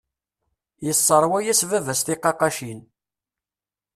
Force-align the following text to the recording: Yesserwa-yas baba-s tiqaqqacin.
Yesserwa-yas 0.85 1.61
baba-s 1.69 2.01
tiqaqqacin. 2.05 2.79